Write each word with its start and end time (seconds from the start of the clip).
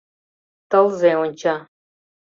Тылзе 0.69 1.11
онча. 1.23 1.55